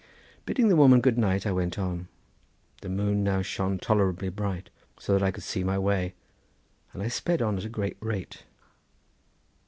[0.47, 2.07] Bidding the woman good night, I went on.
[2.81, 6.15] The moon now shone tolerably bright, so that I could see my way,
[6.91, 8.41] and I sped on at a great rate.